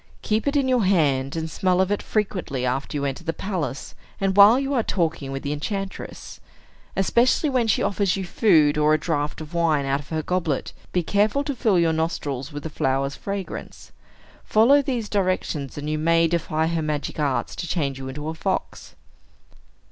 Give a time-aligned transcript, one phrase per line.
[0.23, 3.93] Keep it in your hand, and smell of it frequently after you enter the palace,
[4.19, 6.39] and while you are talking with the enchantress.
[6.95, 10.73] Especially when she offers you food, or a draught of wine out of her goblet,
[10.91, 13.91] be careful to fill your nostrils with the flower's fragrance.
[14.43, 18.33] Follow these directions, and you may defy her magic arts to change you into a
[18.33, 18.95] fox."